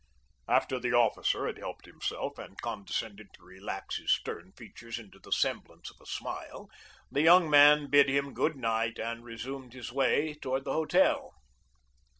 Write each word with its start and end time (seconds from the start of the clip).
After 0.47 0.79
the 0.79 0.93
officer 0.93 1.45
had 1.45 1.59
helped 1.59 1.85
himself 1.85 2.39
and 2.39 2.59
condescended 2.59 3.27
to 3.35 3.43
relax 3.43 3.97
his 3.97 4.11
stern 4.11 4.51
features 4.53 4.97
into 4.97 5.19
the 5.19 5.31
semblance 5.31 5.91
of 5.91 5.97
a 6.01 6.07
smile 6.07 6.71
the 7.11 7.21
young 7.21 7.47
man 7.51 7.87
bid 7.87 8.09
him 8.09 8.33
good 8.33 8.55
night 8.55 8.97
and 8.97 9.23
resumed 9.23 9.73
his 9.73 9.91
way 9.91 10.33
toward 10.41 10.65
the 10.65 10.73
hotel. 10.73 11.35